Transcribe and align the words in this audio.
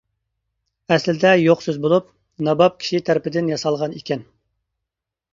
ئەسلىدە 0.93 1.33
يوق 1.39 1.59
سۆز 1.65 1.75
بولۇپ، 1.83 2.07
ناباب 2.47 2.79
كىشى 2.85 3.01
تەرىپىدىن 3.09 3.51
ياسالغان 3.53 3.93
ئىكەن. 3.99 4.25